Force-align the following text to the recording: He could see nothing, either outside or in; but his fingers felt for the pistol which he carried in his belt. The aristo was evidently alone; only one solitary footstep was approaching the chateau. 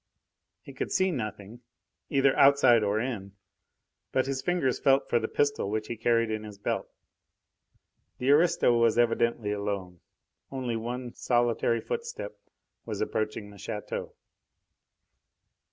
He 0.63 0.73
could 0.73 0.91
see 0.91 1.11
nothing, 1.11 1.61
either 2.09 2.35
outside 2.35 2.81
or 2.81 2.99
in; 2.99 3.33
but 4.11 4.25
his 4.25 4.41
fingers 4.41 4.79
felt 4.79 5.07
for 5.07 5.19
the 5.19 5.27
pistol 5.27 5.69
which 5.69 5.89
he 5.89 5.95
carried 5.95 6.31
in 6.31 6.43
his 6.43 6.57
belt. 6.57 6.87
The 8.17 8.31
aristo 8.31 8.75
was 8.75 8.97
evidently 8.97 9.51
alone; 9.51 9.99
only 10.51 10.75
one 10.75 11.13
solitary 11.13 11.81
footstep 11.81 12.35
was 12.83 12.99
approaching 12.99 13.51
the 13.51 13.59
chateau. 13.59 14.15